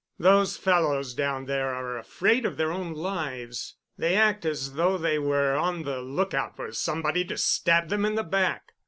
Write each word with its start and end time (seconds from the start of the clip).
Those 0.17 0.57
fellows 0.57 1.13
down 1.13 1.45
there 1.45 1.75
are 1.75 1.95
afraid 1.95 2.43
of 2.43 2.57
their 2.57 2.71
own 2.71 2.95
lives. 2.95 3.75
They 3.99 4.15
act 4.15 4.45
as 4.47 4.73
though 4.73 4.97
they 4.97 5.19
were 5.19 5.53
on 5.55 5.83
the 5.83 6.01
lookout 6.01 6.55
for 6.55 6.71
somebody 6.71 7.23
to 7.25 7.37
stab 7.37 7.89
them 7.89 8.03
in 8.05 8.15
the 8.15 8.23
back. 8.23 8.71